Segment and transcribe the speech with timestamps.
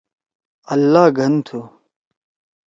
[0.73, 1.59] اللّہ گھن تُھو۔